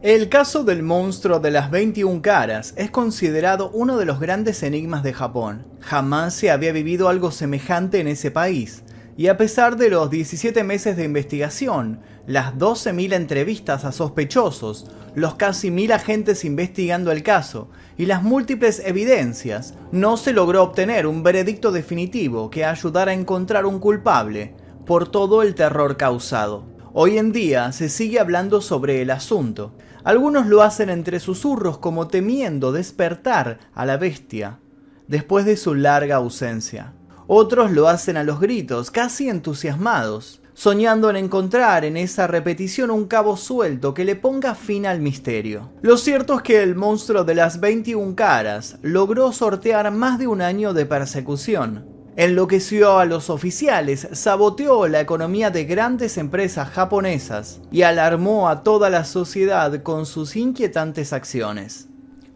[0.00, 5.02] El caso del monstruo de las 21 caras es considerado uno de los grandes enigmas
[5.02, 5.66] de Japón.
[5.80, 8.84] Jamás se había vivido algo semejante en ese país,
[9.16, 14.86] y a pesar de los 17 meses de investigación, las 12.000 entrevistas a sospechosos,
[15.16, 21.08] los casi mil agentes investigando el caso y las múltiples evidencias, no se logró obtener
[21.08, 24.54] un veredicto definitivo que ayudara a encontrar un culpable
[24.86, 26.77] por todo el terror causado.
[26.94, 29.74] Hoy en día se sigue hablando sobre el asunto.
[30.04, 34.58] Algunos lo hacen entre susurros como temiendo despertar a la bestia
[35.06, 36.94] después de su larga ausencia.
[37.26, 43.06] Otros lo hacen a los gritos, casi entusiasmados, soñando en encontrar en esa repetición un
[43.06, 45.70] cabo suelto que le ponga fin al misterio.
[45.82, 50.40] Lo cierto es que el monstruo de las 21 caras logró sortear más de un
[50.40, 51.97] año de persecución.
[52.18, 58.90] Enloqueció a los oficiales, saboteó la economía de grandes empresas japonesas y alarmó a toda
[58.90, 61.86] la sociedad con sus inquietantes acciones.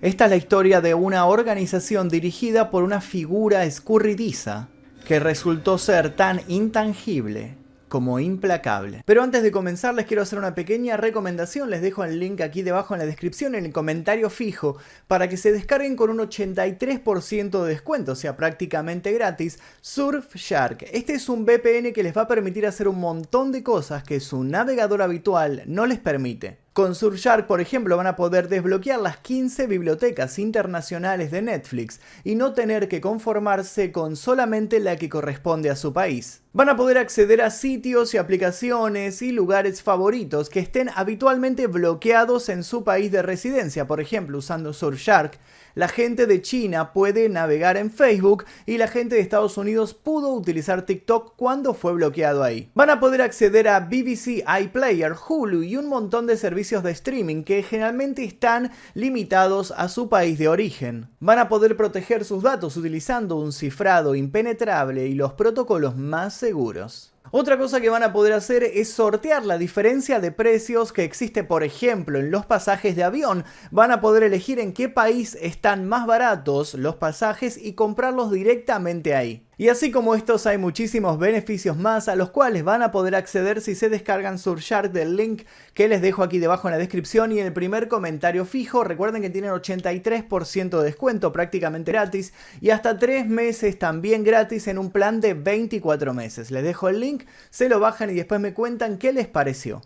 [0.01, 4.69] Esta es la historia de una organización dirigida por una figura escurridiza,
[5.05, 7.57] que resultó ser tan intangible
[7.93, 9.03] como implacable.
[9.05, 12.63] Pero antes de comenzar les quiero hacer una pequeña recomendación, les dejo el link aquí
[12.63, 17.63] debajo en la descripción, en el comentario fijo, para que se descarguen con un 83%
[17.63, 20.87] de descuento, o sea, prácticamente gratis, Surfshark.
[20.91, 24.21] Este es un VPN que les va a permitir hacer un montón de cosas que
[24.21, 26.61] su navegador habitual no les permite.
[26.73, 32.37] Con Surfshark, por ejemplo, van a poder desbloquear las 15 bibliotecas internacionales de Netflix y
[32.37, 36.42] no tener que conformarse con solamente la que corresponde a su país.
[36.55, 42.51] Van a poder acceder a sitios y aplicaciones y lugares favoritos que estén habitualmente bloqueados
[42.51, 43.87] en su país de residencia.
[43.87, 45.39] Por ejemplo, usando Surfshark,
[45.75, 50.35] la gente de China puede navegar en Facebook y la gente de Estados Unidos pudo
[50.35, 52.71] utilizar TikTok cuando fue bloqueado ahí.
[52.75, 57.45] Van a poder acceder a BBC iPlayer, Hulu y un montón de servicios de streaming
[57.45, 61.09] que generalmente están limitados a su país de origen.
[61.21, 67.13] Van a poder proteger sus datos utilizando un cifrado impenetrable y los protocolos más seguros.
[67.31, 71.45] Otra cosa que van a poder hacer es sortear la diferencia de precios que existe,
[71.45, 73.45] por ejemplo, en los pasajes de avión.
[73.71, 79.15] Van a poder elegir en qué país están más baratos los pasajes y comprarlos directamente
[79.15, 79.47] ahí.
[79.63, 83.61] Y así como estos hay muchísimos beneficios más a los cuales van a poder acceder
[83.61, 85.43] si se descargan Surfshark del link
[85.73, 88.83] que les dejo aquí debajo en la descripción y en el primer comentario fijo.
[88.83, 94.79] Recuerden que tienen 83% de descuento prácticamente gratis y hasta 3 meses también gratis en
[94.79, 96.51] un plan de 24 meses.
[96.51, 99.81] Les dejo el link, se lo bajan y después me cuentan qué les pareció.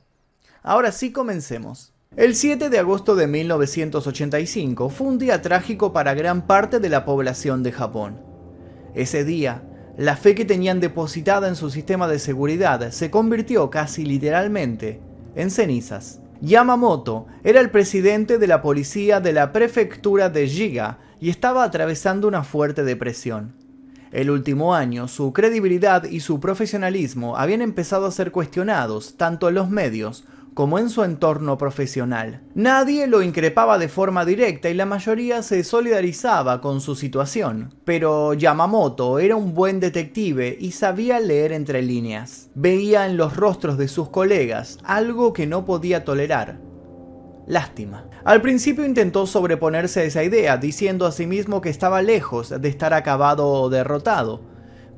[0.63, 1.93] Ahora sí comencemos.
[2.17, 7.05] El 7 de agosto de 1985 fue un día trágico para gran parte de la
[7.05, 8.36] población de Japón.
[8.97, 9.63] Ese día,
[9.99, 15.03] la fe que tenían depositada en su sistema de seguridad se convirtió casi literalmente
[15.35, 16.23] en cenizas.
[16.41, 22.27] Yamamoto era el presidente de la policía de la prefectura de Jiga y estaba atravesando
[22.27, 23.53] una fuerte depresión.
[24.13, 29.57] El último año, su credibilidad y su profesionalismo habían empezado a ser cuestionados tanto en
[29.57, 30.25] los medios
[30.57, 32.41] como en su entorno profesional.
[32.55, 37.75] Nadie lo increpaba de forma directa y la mayoría se solidarizaba con su situación.
[37.85, 42.49] Pero Yamamoto era un buen detective y sabía leer entre líneas.
[42.55, 46.59] Veía en los rostros de sus colegas algo que no podía tolerar.
[47.47, 48.09] Lástima.
[48.25, 52.69] Al principio intentó sobreponerse a esa idea, diciendo a sí mismo que estaba lejos de
[52.71, 54.41] estar acabado o derrotado.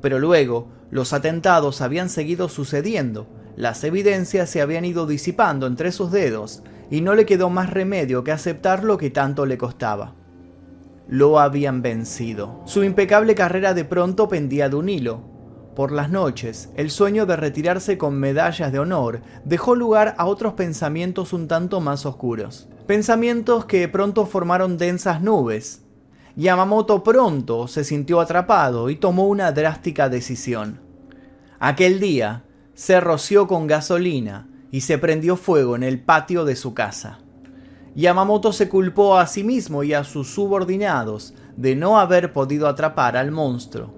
[0.01, 6.11] Pero luego, los atentados habían seguido sucediendo las evidencias se habían ido disipando entre sus
[6.11, 10.15] dedos y no le quedó más remedio que aceptar lo que tanto le costaba.
[11.07, 12.61] Lo habían vencido.
[12.65, 15.21] Su impecable carrera de pronto pendía de un hilo.
[15.75, 20.53] Por las noches, el sueño de retirarse con medallas de honor dejó lugar a otros
[20.53, 22.67] pensamientos un tanto más oscuros.
[22.85, 25.83] Pensamientos que pronto formaron densas nubes.
[26.35, 30.79] Yamamoto pronto se sintió atrapado y tomó una drástica decisión.
[31.59, 32.43] Aquel día,
[32.79, 37.19] se roció con gasolina y se prendió fuego en el patio de su casa.
[37.93, 43.17] Yamamoto se culpó a sí mismo y a sus subordinados de no haber podido atrapar
[43.17, 43.93] al monstruo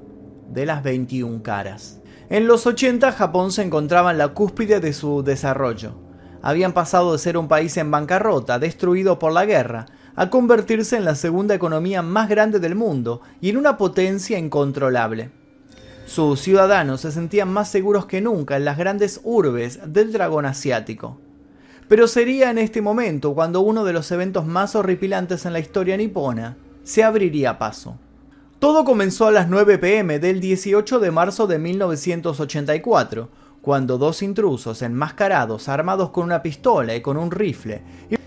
[0.49, 2.01] de las 21 caras.
[2.31, 5.93] En los 80 Japón se encontraba en la cúspide de su desarrollo.
[6.41, 9.85] Habían pasado de ser un país en bancarrota, destruido por la guerra,
[10.15, 15.40] a convertirse en la segunda economía más grande del mundo y en una potencia incontrolable.
[16.13, 21.17] Sus ciudadanos se sentían más seguros que nunca en las grandes urbes del dragón asiático.
[21.87, 25.95] Pero sería en este momento cuando uno de los eventos más horripilantes en la historia
[25.95, 27.97] nipona se abriría paso.
[28.59, 33.29] Todo comenzó a las 9 pm del 18 de marzo de 1984,
[33.61, 37.83] cuando dos intrusos enmascarados, armados con una pistola y con un rifle,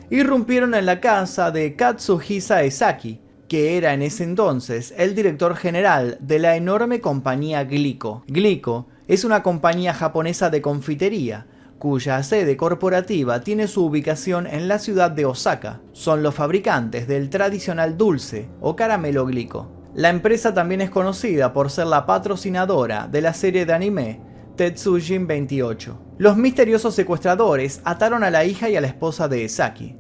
[0.09, 6.19] irrumpieron en la casa de Katsuhisa Esaki, que era en ese entonces el director general
[6.21, 8.25] de la enorme compañía Glico.
[8.27, 11.47] Glico es una compañía japonesa de confitería,
[11.79, 15.81] cuya sede corporativa tiene su ubicación en la ciudad de Osaka.
[15.93, 19.71] Son los fabricantes del tradicional dulce o caramelo Glico.
[19.95, 24.21] La empresa también es conocida por ser la patrocinadora de la serie de anime
[24.57, 25.99] Tetsujin 28.
[26.19, 29.97] Los misteriosos secuestradores ataron a la hija y a la esposa de Esaki.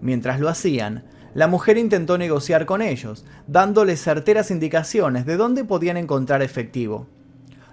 [0.00, 5.96] Mientras lo hacían, la mujer intentó negociar con ellos, dándoles certeras indicaciones de dónde podían
[5.96, 7.06] encontrar efectivo.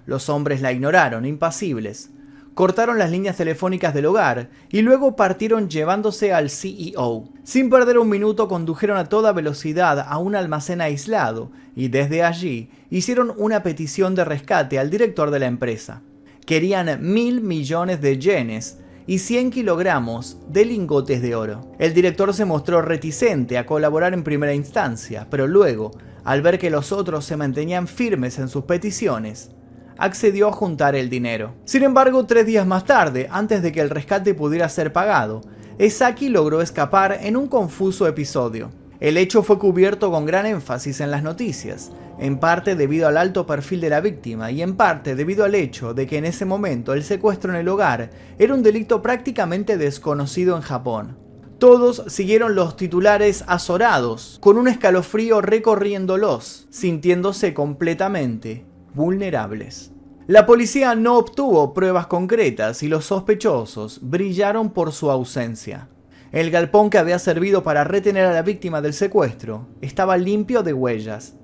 [0.04, 2.10] Los hombres la ignoraron, impasibles.
[2.54, 7.28] Cortaron las líneas telefónicas del hogar y luego partieron llevándose al CEO.
[7.44, 12.70] Sin perder un minuto condujeron a toda velocidad a un almacén aislado y desde allí
[12.88, 16.00] hicieron una petición de rescate al director de la empresa.
[16.46, 21.72] Querían mil millones de yenes y 100 kilogramos de lingotes de oro.
[21.78, 25.92] El director se mostró reticente a colaborar en primera instancia, pero luego,
[26.24, 29.50] al ver que los otros se mantenían firmes en sus peticiones,
[29.98, 31.54] accedió a juntar el dinero.
[31.64, 35.42] Sin embargo, tres días más tarde, antes de que el rescate pudiera ser pagado,
[35.78, 38.70] Esaki logró escapar en un confuso episodio.
[38.98, 43.46] El hecho fue cubierto con gran énfasis en las noticias, en parte debido al alto
[43.46, 46.92] perfil de la víctima y en parte debido al hecho de que en ese momento
[46.92, 51.18] el secuestro en el hogar era un delito prácticamente desconocido en Japón.
[51.58, 59.92] Todos siguieron los titulares azorados, con un escalofrío recorriéndolos, sintiéndose completamente vulnerables.
[60.26, 65.88] La policía no obtuvo pruebas concretas y los sospechosos brillaron por su ausencia.
[66.32, 70.72] El galpón que había servido para retener a la víctima del secuestro estaba limpio de
[70.72, 71.36] huellas.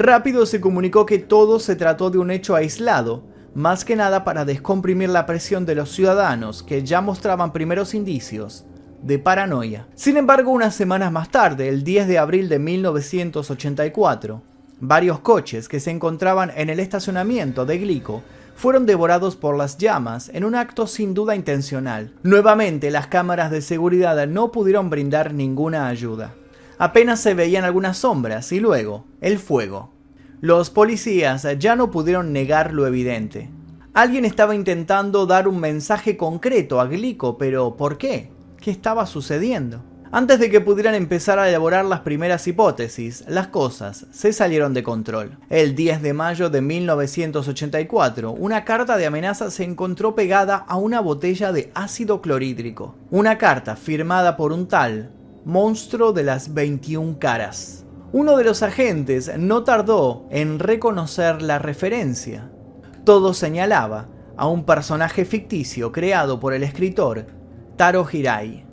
[0.00, 4.44] Rápido se comunicó que todo se trató de un hecho aislado, más que nada para
[4.44, 8.64] descomprimir la presión de los ciudadanos que ya mostraban primeros indicios
[9.02, 9.88] de paranoia.
[9.96, 14.40] Sin embargo, unas semanas más tarde, el 10 de abril de 1984,
[14.78, 18.22] varios coches que se encontraban en el estacionamiento de Glico
[18.54, 22.14] fueron devorados por las llamas en un acto sin duda intencional.
[22.22, 26.34] Nuevamente las cámaras de seguridad no pudieron brindar ninguna ayuda.
[26.78, 29.92] Apenas se veían algunas sombras y luego el fuego.
[30.40, 33.50] Los policías ya no pudieron negar lo evidente.
[33.94, 38.30] Alguien estaba intentando dar un mensaje concreto a Glico, pero ¿por qué?
[38.60, 39.82] ¿Qué estaba sucediendo?
[40.12, 44.82] Antes de que pudieran empezar a elaborar las primeras hipótesis, las cosas se salieron de
[44.82, 45.36] control.
[45.50, 51.00] El 10 de mayo de 1984, una carta de amenaza se encontró pegada a una
[51.00, 52.94] botella de ácido clorhídrico.
[53.10, 55.10] Una carta firmada por un tal
[55.48, 57.86] monstruo de las 21 caras.
[58.12, 62.50] Uno de los agentes no tardó en reconocer la referencia.
[63.04, 67.28] Todo señalaba a un personaje ficticio creado por el escritor
[67.76, 68.66] Taro Hirai.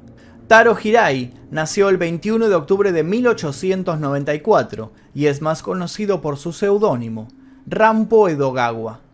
[0.48, 6.52] Taro Hirai nació el 21 de octubre de 1894 y es más conocido por su
[6.52, 7.30] seudónimo,
[7.66, 9.05] Rampo Edogawa.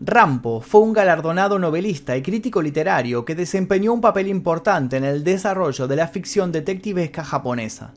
[0.00, 5.24] Rampo fue un galardonado novelista y crítico literario que desempeñó un papel importante en el
[5.24, 7.94] desarrollo de la ficción detectivesca japonesa.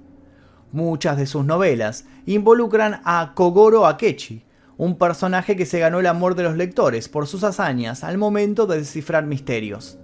[0.71, 4.45] Muchas de sus novelas involucran a Kogoro Akechi,
[4.77, 8.65] un personaje que se ganó el amor de los lectores por sus hazañas al momento
[8.65, 9.97] de descifrar misterios.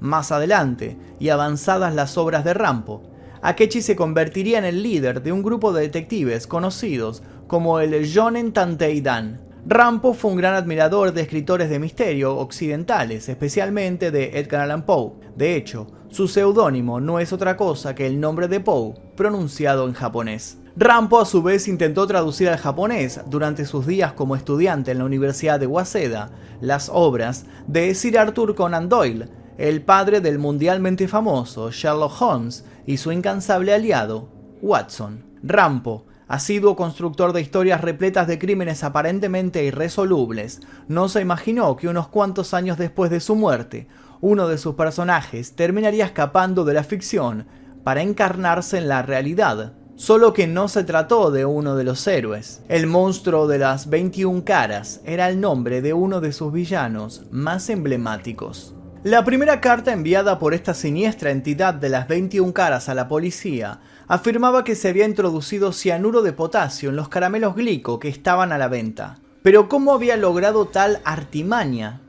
[0.00, 3.02] Más adelante, y avanzadas las obras de Rampo,
[3.42, 8.52] Akechi se convertiría en el líder de un grupo de detectives conocidos como el Jonen
[8.52, 9.47] Tanteidan.
[9.66, 15.12] Rampo fue un gran admirador de escritores de misterio occidentales, especialmente de Edgar Allan Poe.
[15.36, 19.94] De hecho, su seudónimo no es otra cosa que el nombre de Poe, pronunciado en
[19.94, 20.58] japonés.
[20.76, 25.04] Rampo a su vez intentó traducir al japonés durante sus días como estudiante en la
[25.04, 31.72] Universidad de Waseda las obras de Sir Arthur Conan Doyle, el padre del mundialmente famoso
[31.72, 34.28] Sherlock Holmes y su incansable aliado,
[34.62, 35.24] Watson.
[35.42, 42.08] Rampo, asiduo constructor de historias repletas de crímenes aparentemente irresolubles, no se imaginó que unos
[42.08, 43.88] cuantos años después de su muerte,
[44.20, 47.46] uno de sus personajes terminaría escapando de la ficción
[47.82, 49.72] para encarnarse en la realidad.
[49.96, 52.62] Solo que no se trató de uno de los héroes.
[52.68, 57.68] El monstruo de las 21 caras era el nombre de uno de sus villanos más
[57.68, 58.76] emblemáticos.
[59.02, 63.80] La primera carta enviada por esta siniestra entidad de las 21 caras a la policía
[64.08, 68.58] afirmaba que se había introducido cianuro de potasio en los caramelos glico que estaban a
[68.58, 69.18] la venta.
[69.42, 72.00] Pero ¿cómo había logrado tal artimaña?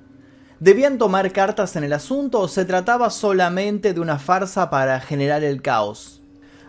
[0.59, 5.43] ¿Debían tomar cartas en el asunto o se trataba solamente de una farsa para generar
[5.43, 6.21] el caos?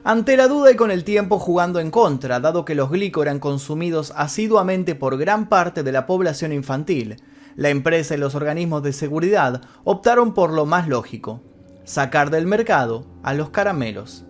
[0.02, 3.38] Ante la duda y con el tiempo jugando en contra, dado que los glico eran
[3.38, 7.16] consumidos asiduamente por gran parte de la población infantil,
[7.56, 11.42] la empresa y los organismos de seguridad optaron por lo más lógico,
[11.84, 14.24] sacar del mercado a los caramelos.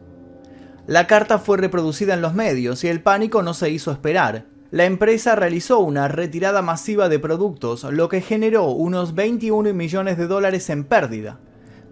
[0.90, 4.47] La carta fue reproducida en los medios y el pánico no se hizo esperar.
[4.73, 10.26] La empresa realizó una retirada masiva de productos, lo que generó unos 21 millones de
[10.26, 11.38] dólares en pérdida,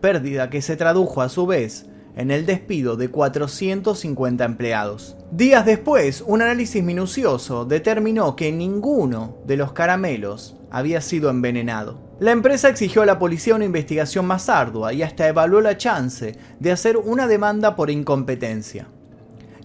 [0.00, 1.86] pérdida que se tradujo a su vez
[2.16, 5.16] en el despido de 450 empleados.
[5.30, 12.07] Días después, un análisis minucioso determinó que ninguno de los caramelos había sido envenenado.
[12.20, 16.36] La empresa exigió a la policía una investigación más ardua y hasta evaluó la chance
[16.58, 18.88] de hacer una demanda por incompetencia.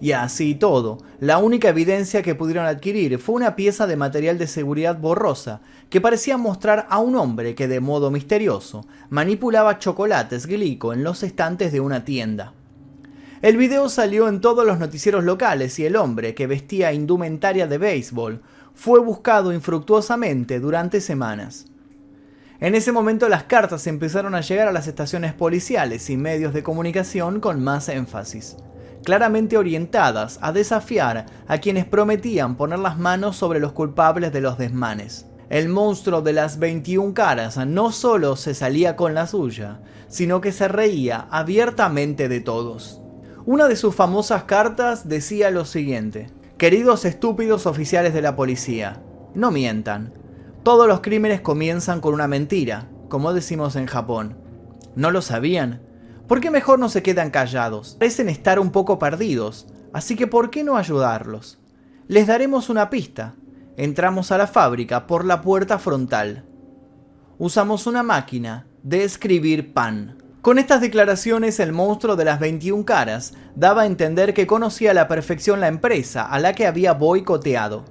[0.00, 4.46] Y así todo, la única evidencia que pudieron adquirir fue una pieza de material de
[4.46, 10.92] seguridad borrosa que parecía mostrar a un hombre que de modo misterioso manipulaba chocolates glico
[10.92, 12.52] en los estantes de una tienda.
[13.42, 17.78] El video salió en todos los noticieros locales y el hombre, que vestía indumentaria de
[17.78, 18.42] béisbol,
[18.74, 21.66] fue buscado infructuosamente durante semanas.
[22.64, 26.62] En ese momento las cartas empezaron a llegar a las estaciones policiales y medios de
[26.62, 28.56] comunicación con más énfasis
[29.04, 34.56] claramente orientadas a desafiar a quienes prometían poner las manos sobre los culpables de los
[34.56, 35.26] desmanes.
[35.50, 40.52] El monstruo de las 21 caras no solo se salía con la suya, sino que
[40.52, 43.02] se reía abiertamente de todos.
[43.44, 49.02] Una de sus famosas cartas decía lo siguiente, Queridos estúpidos oficiales de la policía,
[49.34, 50.23] no mientan.
[50.64, 54.38] Todos los crímenes comienzan con una mentira, como decimos en Japón.
[54.96, 55.82] ¿No lo sabían?
[56.26, 57.96] ¿Por qué mejor no se quedan callados?
[57.98, 61.58] Parecen estar un poco perdidos, así que ¿por qué no ayudarlos?
[62.08, 63.34] Les daremos una pista.
[63.76, 66.46] Entramos a la fábrica por la puerta frontal.
[67.36, 70.16] Usamos una máquina de escribir pan.
[70.40, 74.94] Con estas declaraciones el monstruo de las 21 caras daba a entender que conocía a
[74.94, 77.84] la perfección la empresa a la que había boicoteado.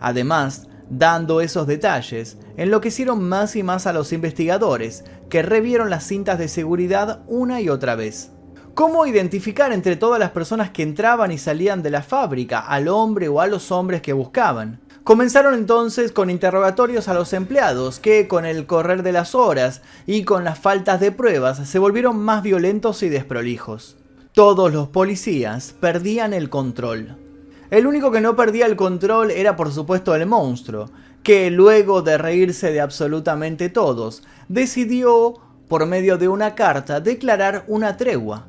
[0.00, 6.38] Además, Dando esos detalles, enloquecieron más y más a los investigadores, que revieron las cintas
[6.38, 8.30] de seguridad una y otra vez.
[8.74, 13.26] ¿Cómo identificar entre todas las personas que entraban y salían de la fábrica al hombre
[13.26, 14.80] o a los hombres que buscaban?
[15.02, 20.24] Comenzaron entonces con interrogatorios a los empleados que con el correr de las horas y
[20.24, 23.96] con las faltas de pruebas se volvieron más violentos y desprolijos.
[24.32, 27.25] Todos los policías perdían el control.
[27.70, 30.90] El único que no perdía el control era por supuesto el monstruo,
[31.22, 35.34] que luego de reírse de absolutamente todos, decidió,
[35.68, 38.46] por medio de una carta, declarar una tregua.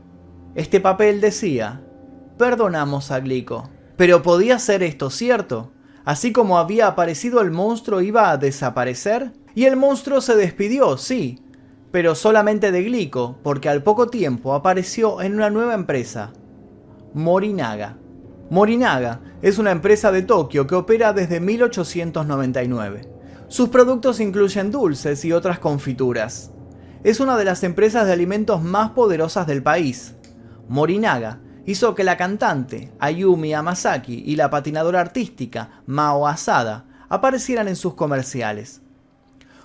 [0.54, 1.82] Este papel decía,
[2.38, 3.70] perdonamos a Glico.
[3.96, 5.72] Pero podía ser esto cierto.
[6.06, 9.32] Así como había aparecido el monstruo iba a desaparecer.
[9.56, 11.42] Y el monstruo se despidió, sí,
[11.92, 16.32] pero solamente de Glico, porque al poco tiempo apareció en una nueva empresa,
[17.16, 17.98] Morinaga.
[18.50, 23.10] Morinaga es una empresa de Tokio que opera desde 1899.
[23.50, 26.52] Sus productos incluyen dulces y otras confituras.
[27.04, 30.16] Es una de las empresas de alimentos más poderosas del país.
[30.70, 37.76] Morinaga hizo que la cantante Ayumi Amasaki y la patinadora artística Mao Asada aparecieran en
[37.76, 38.82] sus comerciales.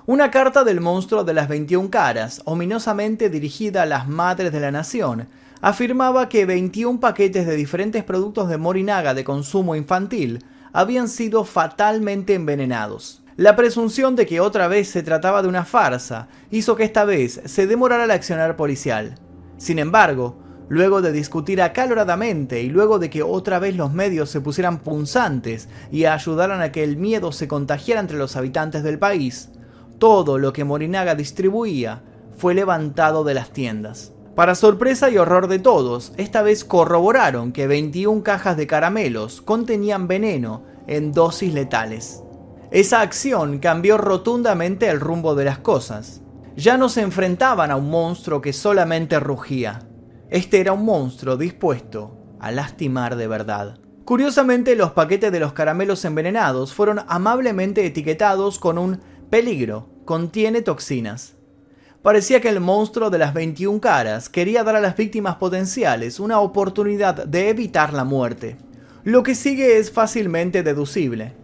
[0.07, 4.73] Una carta del monstruo de las 21 caras, ominosamente dirigida a las madres de la
[4.73, 5.29] nación,
[5.62, 12.35] afirmaba que 21 paquetes de diferentes productos de Morinaga de consumo infantil habían sido fatalmente
[12.35, 13.23] envenenados.
[13.37, 17.40] La presunción de que otra vez se trataba de una farsa hizo que esta vez
[17.45, 19.14] se demorara el accionar policial.
[19.57, 20.37] Sin embargo,
[20.69, 25.69] luego de discutir acaloradamente y luego de que otra vez los medios se pusieran punzantes
[25.92, 29.50] y ayudaran a que el miedo se contagiara entre los habitantes del país,
[29.99, 32.02] todo lo que Morinaga distribuía
[32.37, 34.12] fue levantado de las tiendas.
[34.35, 40.09] Para sorpresa y horror de todos, esta vez corroboraron que 21 cajas de caramelos contenían
[40.09, 42.23] veneno en dosis letales.
[42.71, 46.23] Esa acción cambió rotundamente el rumbo de las cosas.
[46.57, 49.81] Ya no se enfrentaban a un monstruo que solamente rugía.
[50.31, 53.79] Este era un monstruo dispuesto a lastimar de verdad.
[54.07, 61.37] Curiosamente, los paquetes de los caramelos envenenados fueron amablemente etiquetados con un peligro, contiene toxinas.
[62.02, 66.40] Parecía que el monstruo de las 21 caras quería dar a las víctimas potenciales una
[66.40, 68.56] oportunidad de evitar la muerte.
[69.04, 71.35] Lo que sigue es fácilmente deducible.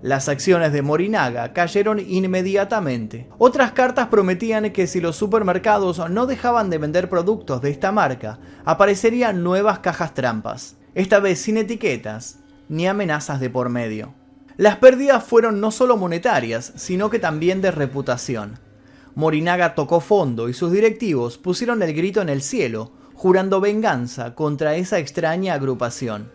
[0.00, 3.28] Las acciones de Morinaga cayeron inmediatamente.
[3.36, 8.38] Otras cartas prometían que si los supermercados no dejaban de vender productos de esta marca,
[8.64, 12.38] aparecerían nuevas cajas trampas, esta vez sin etiquetas
[12.70, 14.14] ni amenazas de por medio.
[14.56, 18.65] Las pérdidas fueron no solo monetarias, sino que también de reputación.
[19.16, 24.76] Morinaga tocó fondo y sus directivos pusieron el grito en el cielo, jurando venganza contra
[24.76, 26.30] esa extraña agrupación.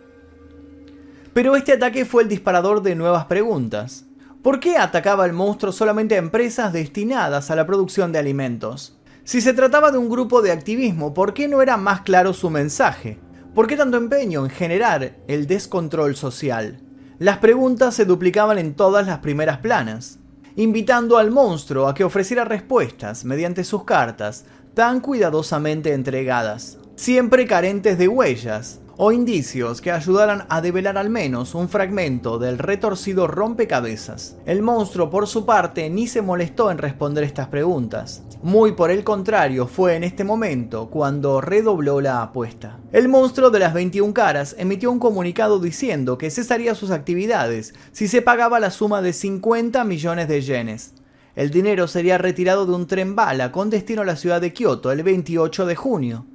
[1.32, 4.06] Pero este ataque fue el disparador de nuevas preguntas.
[4.42, 8.98] ¿Por qué atacaba el monstruo solamente a empresas destinadas a la producción de alimentos?
[9.22, 12.50] Si se trataba de un grupo de activismo, ¿por qué no era más claro su
[12.50, 13.20] mensaje?
[13.54, 16.80] ¿Por qué tanto empeño en generar el descontrol social?
[17.20, 20.18] Las preguntas se duplicaban en todas las primeras planas,
[20.56, 24.44] invitando al monstruo a que ofreciera respuestas mediante sus cartas
[24.74, 31.54] tan cuidadosamente entregadas, siempre carentes de huellas, o indicios que ayudaran a develar al menos
[31.54, 34.36] un fragmento del retorcido rompecabezas.
[34.46, 38.22] El monstruo, por su parte, ni se molestó en responder estas preguntas.
[38.42, 42.78] Muy por el contrario, fue en este momento cuando redobló la apuesta.
[42.92, 48.08] El monstruo de las 21 caras emitió un comunicado diciendo que cesaría sus actividades si
[48.08, 50.94] se pagaba la suma de 50 millones de yenes.
[51.34, 54.92] El dinero sería retirado de un tren bala con destino a la ciudad de Kioto
[54.92, 56.26] el 28 de junio.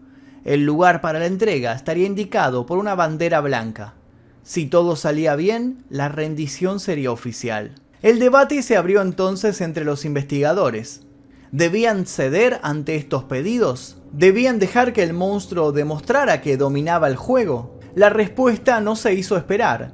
[0.45, 3.93] El lugar para la entrega estaría indicado por una bandera blanca.
[4.43, 7.75] Si todo salía bien, la rendición sería oficial.
[8.01, 11.01] El debate se abrió entonces entre los investigadores.
[11.51, 13.97] ¿Debían ceder ante estos pedidos?
[14.11, 17.79] ¿Debían dejar que el monstruo demostrara que dominaba el juego?
[17.95, 19.91] La respuesta no se hizo esperar.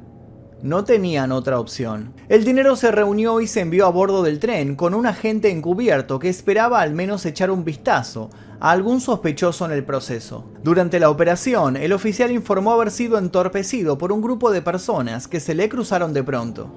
[0.63, 2.13] No tenían otra opción.
[2.29, 6.19] El dinero se reunió y se envió a bordo del tren con un agente encubierto
[6.19, 8.29] que esperaba al menos echar un vistazo
[8.61, 10.45] a algún sospechoso en el proceso.
[10.63, 15.41] Durante la operación, el oficial informó haber sido entorpecido por un grupo de personas que
[15.41, 16.69] se le cruzaron de pronto.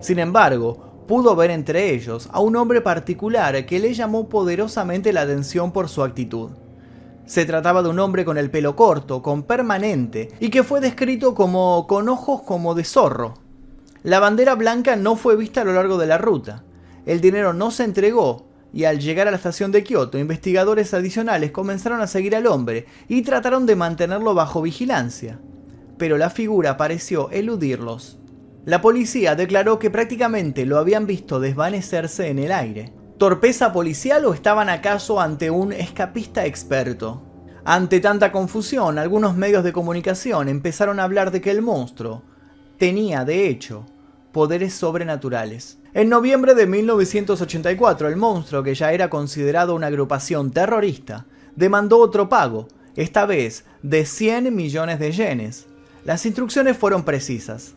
[0.00, 5.20] Sin embargo, pudo ver entre ellos a un hombre particular que le llamó poderosamente la
[5.20, 6.50] atención por su actitud.
[7.28, 11.34] Se trataba de un hombre con el pelo corto, con permanente, y que fue descrito
[11.34, 13.34] como con ojos como de zorro.
[14.02, 16.64] La bandera blanca no fue vista a lo largo de la ruta.
[17.04, 21.50] El dinero no se entregó, y al llegar a la estación de Kioto, investigadores adicionales
[21.50, 25.38] comenzaron a seguir al hombre y trataron de mantenerlo bajo vigilancia.
[25.98, 28.18] Pero la figura pareció eludirlos.
[28.64, 32.97] La policía declaró que prácticamente lo habían visto desvanecerse en el aire.
[33.18, 37.20] ¿Torpeza policial o estaban acaso ante un escapista experto?
[37.64, 42.22] Ante tanta confusión, algunos medios de comunicación empezaron a hablar de que el monstruo
[42.78, 43.86] tenía, de hecho,
[44.30, 45.78] poderes sobrenaturales.
[45.94, 51.26] En noviembre de 1984, el monstruo, que ya era considerado una agrupación terrorista,
[51.56, 55.66] demandó otro pago, esta vez de 100 millones de yenes.
[56.04, 57.74] Las instrucciones fueron precisas.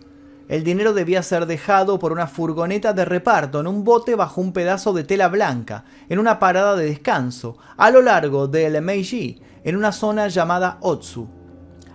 [0.52, 4.52] El dinero debía ser dejado por una furgoneta de reparto en un bote bajo un
[4.52, 9.78] pedazo de tela blanca, en una parada de descanso, a lo largo del Meiji, en
[9.78, 11.30] una zona llamada Otsu.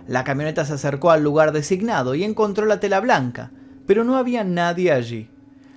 [0.07, 3.51] La camioneta se acercó al lugar designado y encontró la tela blanca,
[3.85, 5.29] pero no había nadie allí.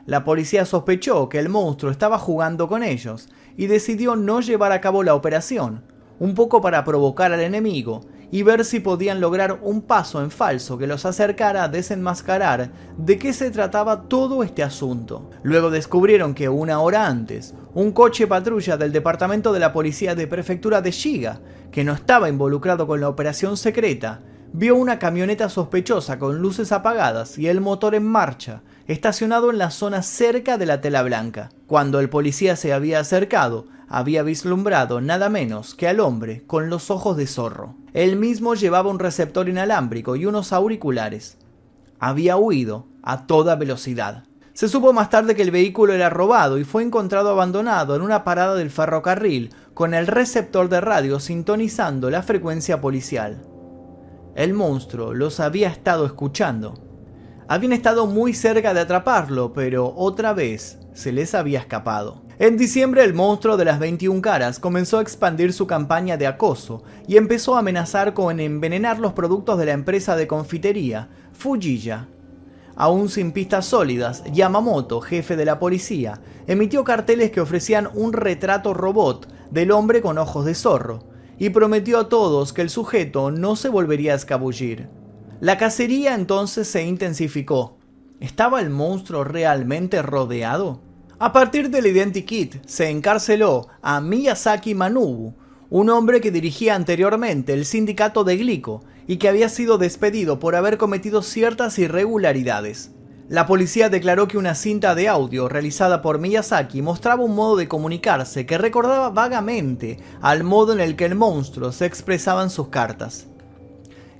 [0.06, 4.80] La policía sospechó que el monstruo estaba jugando con ellos y decidió no llevar a
[4.80, 5.82] cabo la operación,
[6.18, 10.78] un poco para provocar al enemigo y ver si podían lograr un paso en falso
[10.78, 15.30] que los acercara a desenmascarar de qué se trataba todo este asunto.
[15.42, 20.26] Luego descubrieron que una hora antes, un coche patrulla del departamento de la policía de
[20.26, 21.40] prefectura de Shiga,
[21.70, 24.20] que no estaba involucrado con la operación secreta,
[24.52, 29.70] vio una camioneta sospechosa con luces apagadas y el motor en marcha, estacionado en la
[29.70, 31.50] zona cerca de la tela blanca.
[31.66, 36.92] Cuando el policía se había acercado, había vislumbrado nada menos que al hombre con los
[36.92, 37.74] ojos de zorro.
[37.92, 41.38] Él mismo llevaba un receptor inalámbrico y unos auriculares.
[41.98, 44.22] Había huido a toda velocidad.
[44.52, 48.22] Se supo más tarde que el vehículo era robado y fue encontrado abandonado en una
[48.22, 53.42] parada del ferrocarril con el receptor de radio sintonizando la frecuencia policial.
[54.36, 56.74] El monstruo los había estado escuchando.
[57.48, 62.29] Habían estado muy cerca de atraparlo, pero otra vez se les había escapado.
[62.40, 66.82] En diciembre el monstruo de las 21 caras comenzó a expandir su campaña de acoso
[67.06, 72.08] y empezó a amenazar con envenenar los productos de la empresa de confitería, Fujiya.
[72.76, 78.72] Aún sin pistas sólidas, Yamamoto, jefe de la policía, emitió carteles que ofrecían un retrato
[78.72, 81.04] robot del hombre con ojos de zorro,
[81.38, 84.88] y prometió a todos que el sujeto no se volvería a escabullir.
[85.40, 87.76] La cacería entonces se intensificó.
[88.18, 90.80] ¿Estaba el monstruo realmente rodeado?
[91.22, 95.34] A partir del identikit se encarceló a Miyazaki Manubu,
[95.68, 100.56] un hombre que dirigía anteriormente el sindicato de Glico y que había sido despedido por
[100.56, 102.92] haber cometido ciertas irregularidades.
[103.28, 107.68] La policía declaró que una cinta de audio realizada por Miyazaki mostraba un modo de
[107.68, 112.68] comunicarse que recordaba vagamente al modo en el que el monstruo se expresaba en sus
[112.68, 113.29] cartas.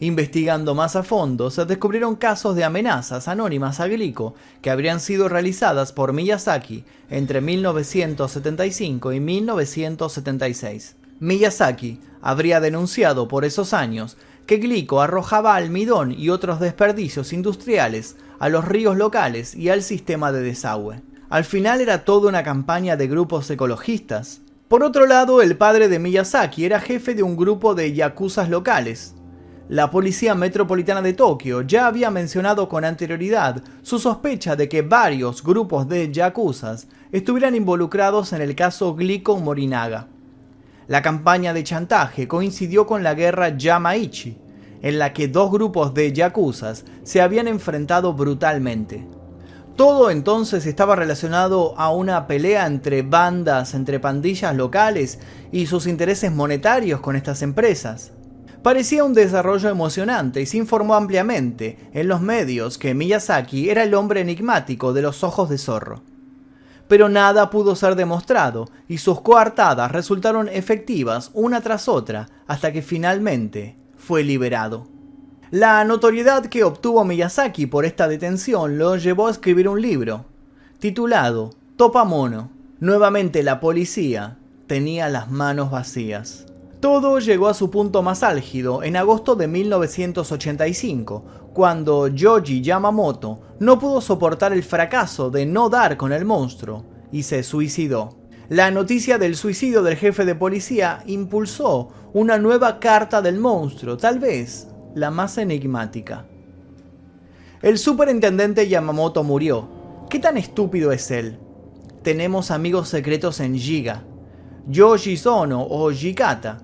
[0.02, 5.28] Investigando más a fondo, se descubrieron casos de amenazas anónimas a Glico que habrían sido
[5.28, 10.96] realizadas por Miyazaki entre 1975 y 1976.
[11.18, 18.48] Miyazaki habría denunciado por esos años que Glico arrojaba almidón y otros desperdicios industriales a
[18.48, 21.02] los ríos locales y al sistema de desagüe.
[21.28, 24.40] Al final era toda una campaña de grupos ecologistas.
[24.66, 29.14] Por otro lado, el padre de Miyazaki era jefe de un grupo de yakuzas locales.
[29.70, 35.44] La Policía Metropolitana de Tokio ya había mencionado con anterioridad su sospecha de que varios
[35.44, 40.08] grupos de yakuzas estuvieran involucrados en el caso Glico Morinaga.
[40.88, 44.36] La campaña de chantaje coincidió con la guerra Yamaichi,
[44.82, 49.06] en la que dos grupos de yakuzas se habían enfrentado brutalmente.
[49.76, 55.20] Todo entonces estaba relacionado a una pelea entre bandas, entre pandillas locales
[55.52, 58.10] y sus intereses monetarios con estas empresas.
[58.62, 63.94] Parecía un desarrollo emocionante y se informó ampliamente en los medios que Miyazaki era el
[63.94, 66.02] hombre enigmático de los ojos de zorro.
[66.86, 72.82] Pero nada pudo ser demostrado y sus coartadas resultaron efectivas una tras otra hasta que
[72.82, 74.88] finalmente fue liberado.
[75.50, 80.26] La notoriedad que obtuvo Miyazaki por esta detención lo llevó a escribir un libro,
[80.78, 82.50] titulado Topamono.
[82.78, 86.49] Nuevamente la policía tenía las manos vacías.
[86.80, 93.78] Todo llegó a su punto más álgido en agosto de 1985, cuando Yoji Yamamoto no
[93.78, 98.16] pudo soportar el fracaso de no dar con el monstruo y se suicidó.
[98.48, 104.18] La noticia del suicidio del jefe de policía impulsó una nueva carta del monstruo, tal
[104.18, 106.24] vez la más enigmática.
[107.60, 109.68] El superintendente Yamamoto murió.
[110.08, 111.38] ¿Qué tan estúpido es él?
[112.02, 114.02] Tenemos amigos secretos en Giga.
[114.66, 116.58] Yoshi Sono o Jikata,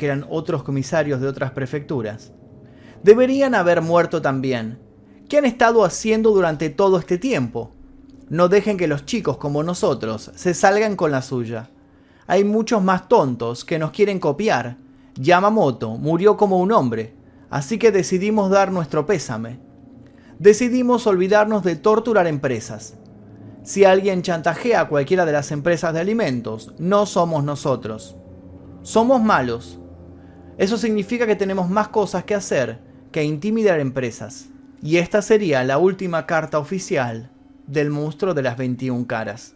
[0.00, 2.32] que eran otros comisarios de otras prefecturas.
[3.02, 4.78] Deberían haber muerto también.
[5.28, 7.72] ¿Qué han estado haciendo durante todo este tiempo?
[8.30, 11.68] No dejen que los chicos como nosotros se salgan con la suya.
[12.26, 14.78] Hay muchos más tontos que nos quieren copiar.
[15.16, 17.14] Yamamoto murió como un hombre,
[17.50, 19.60] así que decidimos dar nuestro pésame.
[20.38, 22.94] Decidimos olvidarnos de torturar empresas.
[23.64, 28.16] Si alguien chantajea a cualquiera de las empresas de alimentos, no somos nosotros.
[28.82, 29.79] Somos malos.
[30.60, 32.80] Eso significa que tenemos más cosas que hacer
[33.12, 34.50] que intimidar empresas.
[34.82, 37.30] Y esta sería la última carta oficial
[37.66, 39.54] del monstruo de las 21 caras.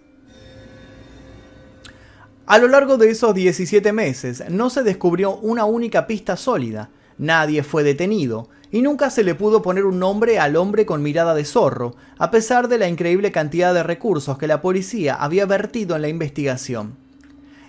[2.46, 6.88] A lo largo de esos 17 meses no se descubrió una única pista sólida,
[7.18, 11.34] Nadie fue detenido, y nunca se le pudo poner un nombre al hombre con mirada
[11.34, 15.96] de zorro, a pesar de la increíble cantidad de recursos que la policía había vertido
[15.96, 17.03] en la investigación.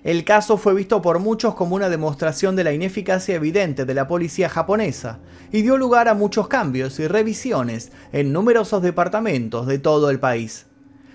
[0.06, 4.08] El caso fue visto por muchos como una demostración de la ineficacia evidente de la
[4.08, 5.18] policía japonesa,
[5.52, 10.68] y dio lugar a muchos cambios y revisiones en numerosos departamentos de todo el país.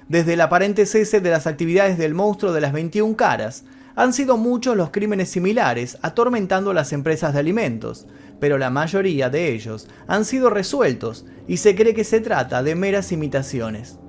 [0.08, 3.62] Desde el aparente cese de las actividades del monstruo de las 21 caras,
[3.94, 8.08] han sido muchos los crímenes similares atormentando las empresas de alimentos,
[8.40, 12.74] pero la mayoría de ellos han sido resueltos y se cree que se trata de
[12.74, 14.00] meras imitaciones.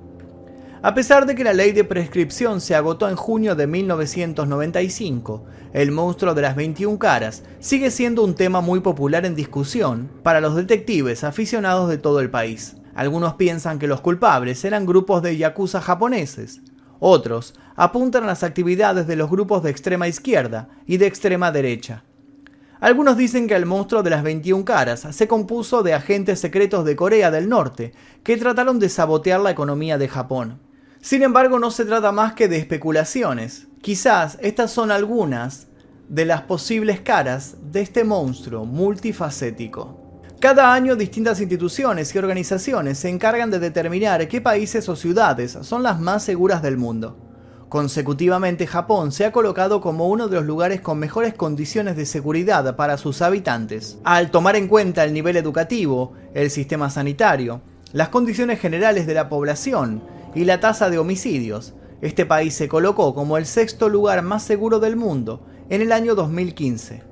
[0.84, 5.92] A pesar de que la ley de prescripción se agotó en junio de 1995, el
[5.92, 10.56] monstruo de las 21 caras sigue siendo un tema muy popular en discusión para los
[10.56, 12.78] detectives aficionados de todo el país.
[12.96, 16.62] Algunos piensan que los culpables eran grupos de yakuza japoneses,
[17.00, 22.04] otros apuntan a las actividades de los grupos de extrema izquierda y de extrema derecha.
[22.80, 26.96] Algunos dicen que el monstruo de las 21 caras se compuso de agentes secretos de
[26.96, 30.71] Corea del Norte que trataron de sabotear la economía de Japón.
[31.02, 33.68] Sin embargo, no se trata más que de especulaciones.
[33.82, 35.68] Quizás estas son algunas
[36.08, 39.98] de las posibles caras de este monstruo multifacético.
[40.40, 45.82] Cada año distintas instituciones y organizaciones se encargan de determinar qué países o ciudades son
[45.82, 47.18] las más seguras del mundo.
[47.68, 52.76] Consecutivamente Japón se ha colocado como uno de los lugares con mejores condiciones de seguridad
[52.76, 53.98] para sus habitantes.
[54.04, 57.62] Al tomar en cuenta el nivel educativo, el sistema sanitario,
[57.92, 63.14] las condiciones generales de la población y la tasa de homicidios, este país se colocó
[63.14, 67.04] como el sexto lugar más seguro del mundo en el año 2015.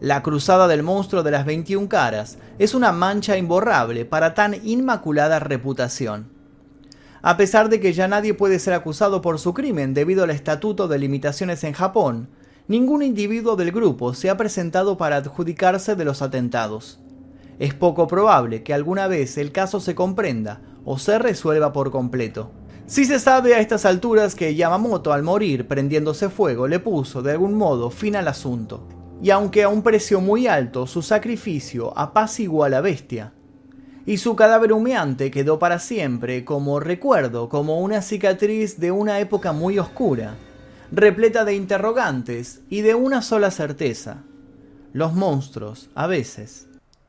[0.00, 5.38] La cruzada del monstruo de las 21 caras es una mancha imborrable para tan inmaculada
[5.38, 6.28] reputación.
[7.22, 10.88] A pesar de que ya nadie puede ser acusado por su crimen debido al estatuto
[10.88, 12.28] de limitaciones en Japón,
[12.66, 16.98] ningún individuo del grupo se ha presentado para adjudicarse de los atentados.
[17.60, 22.50] Es poco probable que alguna vez el caso se comprenda o se resuelva por completo.
[22.86, 27.32] Si se sabe a estas alturas que Yamamoto al morir prendiéndose fuego le puso de
[27.32, 28.86] algún modo fin al asunto,
[29.22, 33.32] y aunque a un precio muy alto, su sacrificio apaciguó a la bestia.
[34.04, 39.52] Y su cadáver humeante quedó para siempre como recuerdo, como una cicatriz de una época
[39.52, 40.34] muy oscura,
[40.90, 44.24] repleta de interrogantes y de una sola certeza.
[44.92, 46.66] Los monstruos, a veces,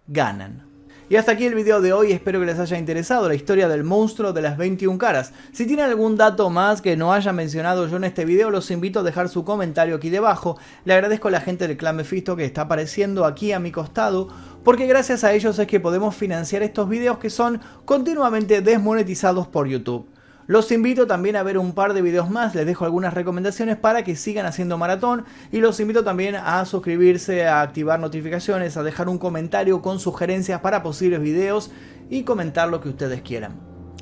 [0.08, 0.73] ganan.
[1.10, 3.84] Y hasta aquí el video de hoy, espero que les haya interesado la historia del
[3.84, 5.34] monstruo de las 21 caras.
[5.52, 9.02] Si tienen algún dato más que no haya mencionado yo en este video, los invito
[9.02, 10.58] a dejar su comentario aquí debajo.
[10.86, 14.30] Le agradezco a la gente del clan Mephisto que está apareciendo aquí a mi costado,
[14.64, 19.68] porque gracias a ellos es que podemos financiar estos videos que son continuamente desmonetizados por
[19.68, 20.08] YouTube.
[20.46, 24.04] Los invito también a ver un par de videos más, les dejo algunas recomendaciones para
[24.04, 29.08] que sigan haciendo maratón y los invito también a suscribirse, a activar notificaciones, a dejar
[29.08, 31.72] un comentario con sugerencias para posibles videos
[32.10, 33.56] y comentar lo que ustedes quieran.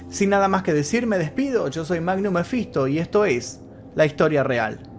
[0.10, 3.62] Sin nada más que decir, me despido, yo soy Magnum Mephisto y esto es
[3.96, 4.91] La Historia Real.